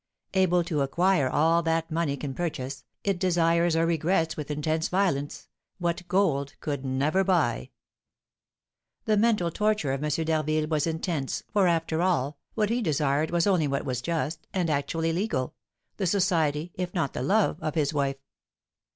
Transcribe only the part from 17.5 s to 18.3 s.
of his wife.